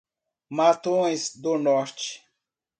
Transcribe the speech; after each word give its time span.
Matões 0.49 1.35
do 1.35 1.59
Norte 1.59 2.23